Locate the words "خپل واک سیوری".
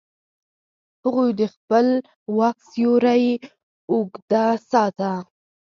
1.53-3.27